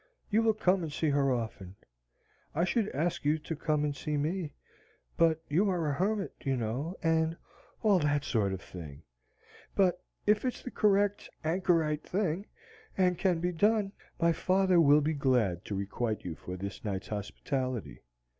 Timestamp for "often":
1.31-1.75